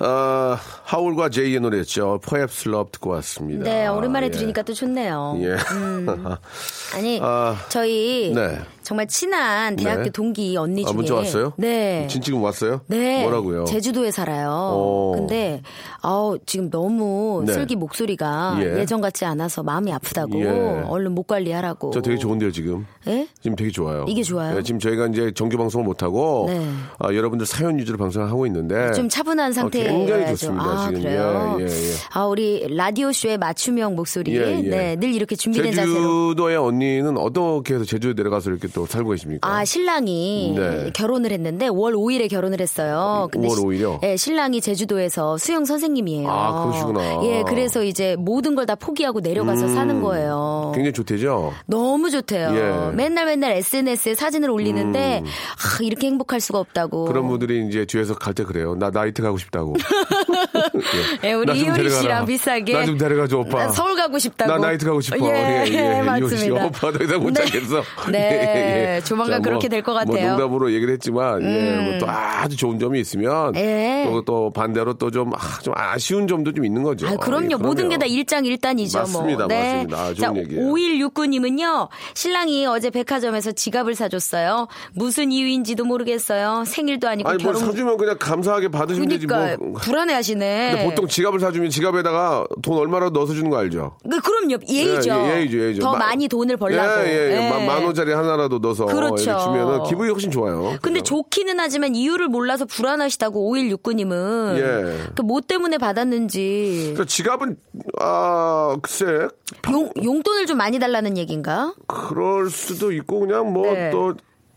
[0.00, 2.20] 아, 하울과 제이의 노래였죠.
[2.28, 3.64] Perhaps Love 듣고 왔습니다.
[3.64, 4.30] 네, 오랜만에 예.
[4.30, 5.38] 들으니까 또 좋네요.
[5.40, 5.56] 예.
[6.94, 8.60] 아니, 아, 저희 네.
[8.84, 10.10] 정말 친한 대학교 네.
[10.10, 11.54] 동기 언니 아, 중에 문자 왔어요?
[11.56, 12.06] 네.
[12.08, 12.82] 진 지금 왔어요?
[12.86, 13.22] 네.
[13.22, 13.64] 뭐라고요?
[13.64, 14.50] 제주도에 살아요.
[14.76, 15.12] 오.
[15.16, 15.62] 근데
[16.02, 17.54] 아우 지금 너무 네.
[17.54, 18.80] 슬기 목소리가 예.
[18.80, 18.86] 예.
[18.86, 20.48] 전 같지 않아서 마음이 아프다고 예.
[20.86, 21.90] 얼른 목 관리하라고.
[21.90, 22.86] 저 되게 좋은데요, 지금.
[23.06, 23.26] 예?
[23.40, 24.04] 지금 되게 좋아요.
[24.06, 24.56] 이게 좋아요?
[24.56, 26.66] 네, 지금 저희가 이제 정규 방송을 못 하고 네.
[26.98, 30.64] 아, 여러분들 사연 위주로 방송을 하고 있는데 좀 차분한 상태에 어, 굉장히 좋습니다.
[30.64, 31.56] 아, 지금 그래요.
[31.60, 31.94] 예, 예, 예.
[32.12, 34.36] 아 우리 라디오 쇼의 맞춤형 목소리.
[34.36, 34.68] 예, 예.
[34.68, 35.94] 네, 늘 이렇게 준비된 자세로.
[35.94, 39.48] 제주도의 언니는 어떻게 해서 제주도에 내려가서 이렇게 또 살고 계십니까?
[39.48, 40.90] 아, 신랑이 네.
[40.94, 43.28] 결혼을 했는데 5월 5일에 결혼을 했어요.
[43.30, 44.00] 근데 5월 시- 5일 이요?
[44.02, 46.28] 예, 신랑이 제주도에서 수영 선생님이에요.
[46.28, 47.24] 아, 그러시구나.
[47.24, 50.72] 예, 그래서 이제 모든 걸 다 포기하고 내려가서 사는 거예요.
[50.74, 51.52] 굉장히 좋대죠?
[51.66, 52.48] 너무 좋대요.
[52.56, 52.60] 예.
[52.90, 52.96] 음.
[52.96, 57.04] 맨날 맨날 SNS에 사진을 올리는데 아, 이렇게 행복할 수가 없다고.
[57.04, 58.74] 그런 분들이 이제 뒤에서 갈 때 그래요.
[58.74, 59.74] 나 나이트 가고 싶다고.
[61.24, 61.90] 예, 우리 나좀 이효리.
[61.90, 63.66] 씨랑 비슷하게 나 좀 데려가줘, 오빠.
[63.66, 64.50] 나 서울 가고 싶다고.
[64.50, 65.16] 나 나이트 가고 싶어.
[65.30, 66.66] 예, 예, 이효리 씨, 맞습니다.
[66.66, 67.44] 오빠 더 이상 못 네.
[67.44, 67.82] 찾겠어.
[68.10, 68.63] 네,
[69.04, 70.24] 조만간 자, 그렇게 될것뭐 같아요.
[70.26, 70.28] 음.
[70.38, 74.04] 농담으로 얘기를 했지만, 예, 뭐 또 아주 좋은 점이 있으면, 예.
[74.08, 77.06] 또, 또 반대로 또 좀, 아, 좀 아쉬운 점도 좀 있는 거죠.
[77.08, 77.52] 아, 그럼요.
[77.52, 78.98] 예, 모든 게 다 일장일단이죠.
[78.98, 79.46] 맞습니다, 뭐.
[79.46, 79.72] 네.
[79.84, 79.96] 맞습니다.
[79.98, 80.62] 아, 좋은 자, 얘기예요.
[81.08, 81.88] 5169님은요.
[82.14, 84.66] 신랑이 어제 백화점에서 지갑을 사줬어요.
[84.94, 86.64] 무슨 이유인지도 모르겠어요.
[86.66, 87.70] 생일도 아니고 아니, 뭘 결혼.
[87.70, 89.74] 사주면 그냥 감사하게 받으시면 되지, 그러니까 뭐.
[89.80, 90.70] 불안해하시네.
[90.72, 93.96] 근데 보통 지갑을 사주면 지갑에다가 돈 얼마라도 넣어서 주는 거 알죠?
[94.02, 94.56] 그, 그럼요.
[94.68, 95.10] 예의죠.
[95.10, 95.82] 예, 예, 예의죠, 예의죠.
[95.82, 97.02] 더 마- 많이 돈을 벌라고.
[97.06, 97.44] 예, 예, 예.
[97.46, 97.50] 예.
[97.50, 99.38] 만, 만 원짜리 하나라도 넣어서 그렇죠.
[99.38, 100.76] 주면은 기분이 훨씬 좋아요.
[100.82, 101.16] 근데 그죠?
[101.16, 105.12] 좋기는 하지만 이유를 몰라서 불안하시다고 5169님은 예.
[105.14, 107.56] 그뭐 때문에 받았는지 그러니까 지갑은
[108.00, 109.28] 아 글쎄
[109.70, 111.74] 용, 용돈을 좀 많이 달라는 얘기인가?
[111.86, 113.90] 그럴 수도 있고 그냥 뭐 네.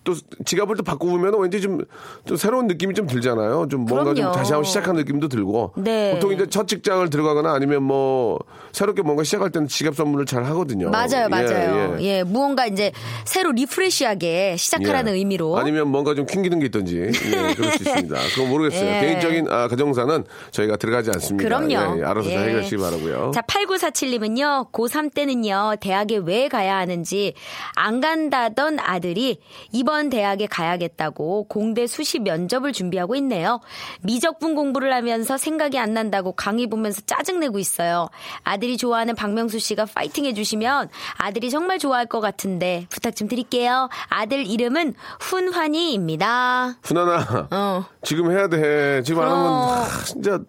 [0.07, 1.83] 또또 지갑을 또 바꾸면 왠지 좀,
[2.25, 3.67] 좀 새로운 느낌이 좀 들잖아요.
[3.69, 4.31] 좀 뭔가 좀 그럼요.
[4.31, 5.73] 다시 한번 시작한 느낌도 들고.
[5.75, 6.13] 네.
[6.13, 8.39] 보통 이제 첫 직장을 들어가거나 아니면 뭐
[8.71, 10.89] 새롭게 뭔가 시작할 때는 지갑 선물을 잘 하거든요.
[10.89, 11.97] 맞아요, 예, 맞아요.
[11.99, 12.03] 예.
[12.03, 12.91] 예, 무언가 이제
[13.25, 15.17] 새로 리프레시하게 시작하라는 예.
[15.17, 15.57] 의미로.
[15.57, 16.97] 아니면 뭔가 좀 튕기는 게 있던지.
[16.99, 18.15] 예, 그럴 수 있습니다.
[18.35, 18.89] 그건 모르겠어요.
[18.89, 18.99] 예.
[19.01, 21.43] 개인적인 아, 가정사는 저희가 들어가지 않습니다.
[21.43, 21.97] 그럼요.
[21.97, 22.43] 예, 예, 알아서 잘 예.
[22.47, 23.31] 해결하시기 바라고요.
[23.33, 27.33] 자, 8947님은요, 고3 때는요, 대학에 왜 가야 하는지
[27.75, 29.39] 안 간다던 아들이
[29.71, 33.59] 이번 대학에 가야겠다고 공대 수시 면접을 준비하고 있네요.
[34.03, 38.09] 미적분 공부를 하면서 생각이 안 난다고 강의 보면서 짜증내고 있어요.
[38.43, 43.89] 아들이 좋아하는 박명수 씨가 파이팅 해주시면 아들이 정말 좋아할 것 같은데 부탁 좀 드릴게요.
[44.07, 46.75] 아들 이름은 훈환이입니다.
[46.83, 47.85] 훈아나 어.
[48.03, 49.01] 지금 해야 돼.
[49.03, 49.31] 지금 안.
[49.31, 50.39] 하면 하, 진짜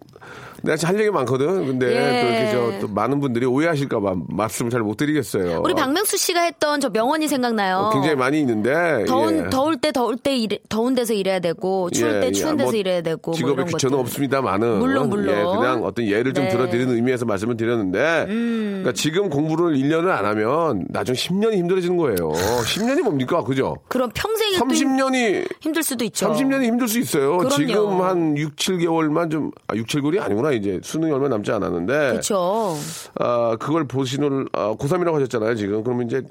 [0.63, 1.65] 내가 할 얘기 많거든.
[1.67, 2.21] 근데 예.
[2.21, 5.61] 또 이렇게 저, 또 많은 분들이 오해하실까봐 말씀을 잘 못 드리겠어요.
[5.63, 7.77] 우리 박명수 씨가 했던 저 명언이 생각나요.
[7.77, 9.49] 어, 굉장히 많이 있는데 더운 예.
[9.49, 12.31] 더울 때 더울 때 일해, 더운 데서 일해야 되고 추울 예, 때 예.
[12.31, 13.97] 추운 데서 뭐 일해야 되고 뭐 직업에 이런 귀천은.
[13.99, 15.35] 없습니다만은 물론, 물론.
[15.37, 16.49] 예, 그냥 어떤 예를 좀 네.
[16.49, 16.51] 음.
[16.57, 22.15] 들어드리는 의미에서 말씀을 드렸는데 그러니까 지금 공부를 1년을 안 하면 나중 10년이 힘들어지는 거예요.
[22.65, 23.43] 10년이 뭡니까?
[23.43, 23.77] 그죠?
[23.87, 26.31] 그럼 평생이 또 힘- 30년이 힘들 수도 있죠.
[26.31, 27.37] 30년이 힘들 수 있어요.
[27.37, 27.49] 그럼요.
[27.55, 30.48] 지금 한 6, 7개월만 좀, 아, 6, 7개월이 아니구나.
[30.51, 32.09] 이제 수능이 얼마 남지 않았는데.
[32.11, 32.75] 그렇죠.
[33.15, 35.83] 아, 그걸 보시는, 아, 고3이라고 하셨잖아요, 지금.
[35.83, 36.21] 그러면 이제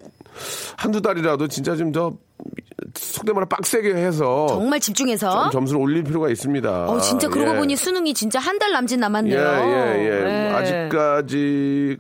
[0.77, 2.13] 한두 달이라도 진짜 좀 더
[2.95, 5.43] 속된 말로 빡세게 해서 정말 집중해서.
[5.45, 6.87] 좀 점수를 올릴 필요가 있습니다.
[6.89, 7.57] 어, 진짜 그러고 예.
[7.57, 9.39] 보니 수능이 진짜 한 달 남짓 남았네요.
[9.39, 10.25] 예, 예, 예.
[10.25, 10.49] 네.
[10.51, 11.97] 아직까지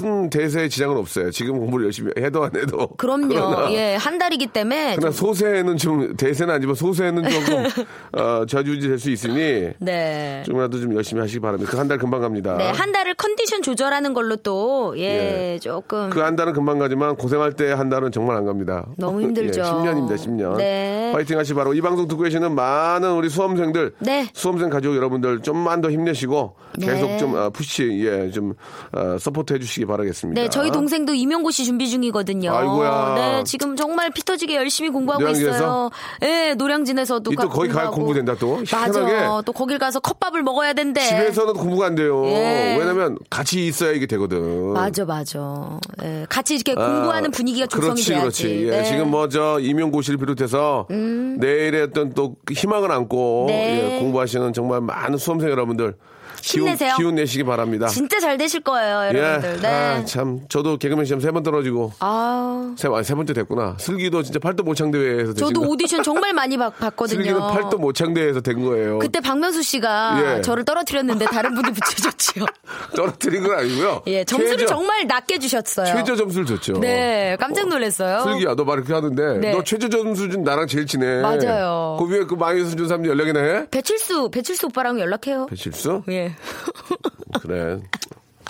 [0.00, 1.30] 큰 대세에 지장은 없어요.
[1.30, 2.88] 지금 공부를 열심히 해도 안 해도.
[2.96, 3.28] 그럼요.
[3.28, 4.96] 그러나, 예, 한 달이기 때문에.
[4.96, 7.64] 그러나 좀- 소세는 좀 대세는 아니지만 소세는 조금
[8.12, 10.42] 어, 저주지 될 수 있으니 네.
[10.46, 11.70] 조금이라도 좀 열심히 하시기 바랍니다.
[11.70, 12.56] 그 한 달 금방 갑니다.
[12.56, 16.08] 네, 한 달을 컨디션 조절하는 걸로 또, 예, 조금.
[16.10, 18.86] 그 한 달은 금방 가지만 고생할 때 한 달은 정말 안 갑니다.
[18.96, 19.60] 너무 힘들죠.
[19.60, 20.56] 예, 10년입니다, 10년.
[20.56, 21.10] 네.
[21.14, 24.28] 파이팅 하시 바로 이 방송 듣고 계시는 많은 우리 수험생들, 네.
[24.34, 27.18] 수험생 가족 여러분들 좀만 더 힘내시고 계속 네.
[27.18, 28.54] 좀 어, push, 예, 좀
[28.92, 30.40] 어, support 해주시기 바라겠습니다.
[30.40, 32.52] 네, 저희 동생도 임용고시 준비 중이거든요.
[32.54, 33.14] 아이고야.
[33.16, 35.56] 네, 지금 정말 피 터지게 열심히 공부하고 노량진에서?
[35.56, 35.90] 있어요.
[36.20, 37.90] 네, 노량진에서도 이또 가- 거기 가야.
[37.90, 38.56] 공부된다, 또.
[38.72, 39.00] 맞아.
[39.00, 39.42] 희한하게.
[39.46, 41.00] 또 거길 가서 컵밥을 먹어야 된대.
[41.00, 42.24] 집에서는 공부가 안 돼요.
[42.26, 42.76] 예.
[42.78, 44.72] 왜냐면 같이 있어야 이게 되거든.
[44.72, 45.78] 맞아, 맞아.
[46.02, 48.42] 예, 같이 이렇게 공부하는 분위기가 조성이 그렇지, 돼야지.
[48.42, 48.66] 그렇지.
[48.66, 48.78] 예, 네.
[48.80, 48.84] 음.
[48.84, 53.94] 지금 뭐저 임용고시를 비롯해서 내일의 어떤 또 희망을 안고 네.
[53.96, 55.94] 예, 공부하시는 정말 많은 수험생 여러분들
[56.42, 56.94] 힘내세요.
[56.96, 57.86] 기운 내시기 바랍니다.
[57.88, 59.54] 진짜 잘 되실 거예요, 여러분들.
[59.58, 59.68] 예, 네.
[59.68, 63.76] 아, 참 저도 개그맨 시험 세 번 떨어지고 아, 세, 아니, 세 번째 됐구나.
[63.78, 65.68] 슬기도 진짜 팔도 모창 대회에서 저도 거.
[65.68, 67.18] 오디션 정말 많이 봤, 봤거든요.
[67.22, 68.98] 슬기는 팔도 모창 대회에서 된 거예요.
[68.98, 70.42] 그때 박명수 씨가 예.
[70.42, 72.46] 저를 떨어뜨렸는데 다른 분이 붙여줬죠.
[72.96, 74.02] 떨어뜨린 건 아니고요.
[74.06, 75.86] 예, 점수를 최저, 정말 낮게 주셨어요.
[75.94, 76.74] 최저 점수를 줬죠.
[76.80, 78.20] 네, 깜짝 놀랐어요.
[78.24, 79.52] 슬기야, 너 말 이렇게 하는데 네.
[79.52, 81.20] 너 최저 점수 준 나랑 제일 친해.
[81.22, 81.96] 맞아요.
[81.98, 83.66] 그 위에 그 마이너스 준 사람들 연락이나 해?
[83.70, 85.46] 배칠수, 배칠수 오빠랑 연락해요.
[85.46, 86.02] 배칠수?
[86.10, 86.27] 예.
[87.42, 87.80] 그래.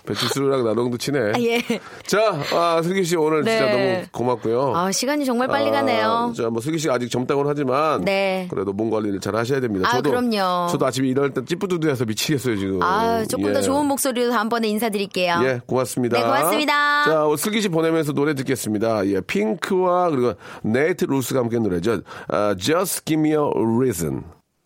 [0.09, 1.21] 배칠수랑 나동도 친해.
[1.21, 1.63] 아, 예.
[2.07, 3.93] 자, 아, 슬기 씨 오늘 진짜 네.
[3.93, 4.73] 너무 고맙고요.
[4.75, 6.33] 아, 시간이 정말 빨리 가네요.
[6.35, 8.49] 자, 뭐 슬기 씨가 아직 젊다고는 하지만 네.
[8.51, 9.89] 그래도 몸 관리를 잘 하셔야 됩니다.
[9.89, 10.69] 아, 저도 그럼요.
[10.71, 12.83] 저도 아침에 일어날 때 찌뿌두두해서 미치겠어요 지금.
[12.83, 13.53] 아, 조금 예.
[13.53, 15.41] 더 좋은 목소리로 다음번에 인사드릴게요.
[15.43, 16.17] 예, 고맙습니다.
[16.17, 17.05] 네, 고맙습니다.
[17.05, 19.07] 자, 슬기 씨 보내면서 노래 듣겠습니다.
[19.09, 22.01] 예, 핑크와 그리고 네이트 루스가 함께 노래죠.
[22.29, 24.38] 아, Just Give Me a Reason.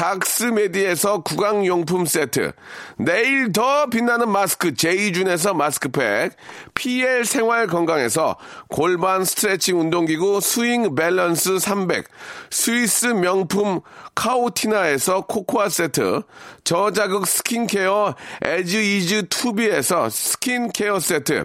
[0.00, 2.52] 닥스메디에서 구강용품 세트
[2.96, 6.32] 내일 더 빛나는 마스크 제이준에서 마스크팩
[6.72, 12.06] PL 생활 건강에서 골반 스트레칭 운동기구 스윙 밸런스 300
[12.50, 13.82] 스위스 명품
[14.14, 16.22] 카오티나에서 코코아 세트
[16.64, 21.44] 저자극 스킨케어 에즈 이즈 투비에서 스킨케어 세트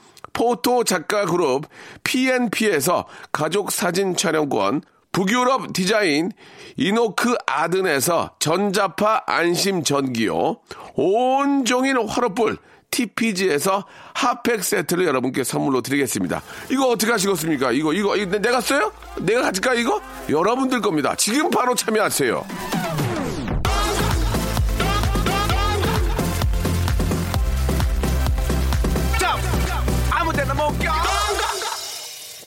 [0.33, 1.65] 포토 작가 그룹
[2.03, 6.31] PNP에서 가족 사진 촬영권, 북유럽 디자인
[6.77, 10.57] 이노크 아든에서 전자파 안심 전기요,
[10.95, 12.57] 온종일 화로불
[12.91, 16.41] TPG에서 핫팩 세트를 여러분께 선물로 드리겠습니다.
[16.69, 17.71] 이거 어떻게 하시겠습니까?
[17.71, 18.91] 이거, 이거, 이거 내가 써요?
[19.19, 20.01] 내가 가질까, 이거?
[20.29, 21.15] 여러분들 겁니다.
[21.15, 22.45] 지금 바로 참여하세요.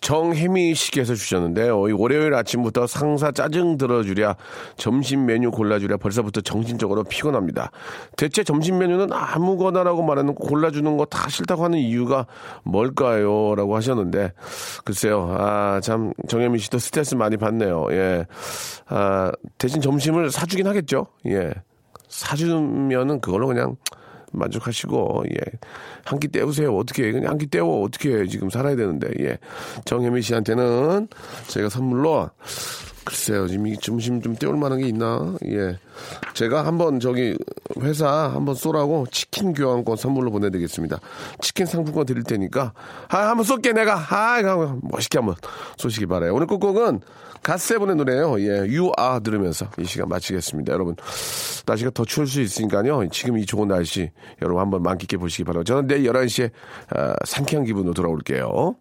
[0.04, 1.88] 정혜미 씨께서 주셨는데요.
[1.88, 4.36] 이 월요일 아침부터 상사 짜증 들어주랴
[4.76, 7.70] 점심 메뉴 골라주랴 벌써부터 정신적으로 피곤합니다.
[8.18, 12.26] 대체 점심 메뉴는 아무거나라고 말하는 거 골라주는 거 다 싫다고 하는 이유가
[12.64, 13.54] 뭘까요?
[13.54, 14.32] 라고 하셨는데
[14.84, 15.34] 글쎄요.
[15.38, 17.86] 아, 참 정혜미 씨도 스트레스 많이 받네요.
[17.92, 18.26] 예.
[18.88, 21.06] 아, 대신 점심을 사주긴 하겠죠.
[21.28, 21.50] 예.
[22.08, 23.76] 사주면은 그걸로 그냥
[24.34, 25.38] 만족하시고 예.
[26.04, 26.76] 한 끼 때우세요.
[26.76, 27.12] 어떻게 해?
[27.12, 27.82] 그냥 한 끼 때워.
[27.84, 28.26] 어떻게 해?
[28.26, 29.08] 지금 살아야 되는데.
[29.20, 29.38] 예.
[29.84, 31.08] 정혜미 씨한테는
[31.48, 32.30] 저희가 선물로
[33.04, 35.36] 글쎄요, 지금 이 점심 좀 때울 만한 게 있나?
[35.46, 35.78] 예.
[36.32, 37.36] 제가 한번 저기
[37.80, 41.00] 회사 한번 쏘라고 치킨 교환권 선물로 보내드리겠습니다.
[41.40, 42.72] 치킨 상품권 드릴 테니까,
[43.08, 43.96] 아, 한번 쏠게, 내가.
[43.96, 45.34] 아, 멋있게 한번
[45.76, 46.34] 쏘시기 바라요.
[46.34, 47.00] 오늘 끝곡은
[47.42, 50.72] 갓세븐의 노래예요 예, Are 들으면서 이 시간 마치겠습니다.
[50.72, 50.96] 여러분,
[51.66, 53.06] 날씨가 더 추울 수 있으니까요.
[53.10, 54.10] 지금 이 좋은 날씨
[54.42, 55.62] 여러분 한번 만끽해 보시기 바라요.
[55.62, 56.50] 저는 내일 11시에
[56.96, 58.76] 어, 상쾌한 기분으로 돌아올게요.